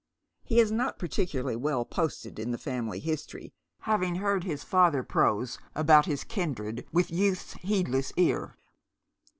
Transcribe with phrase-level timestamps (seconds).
[0.41, 5.59] He is not particularly well posted in the family history, having heard liia father prose
[5.75, 8.57] about his kindred with youth's heedless ear.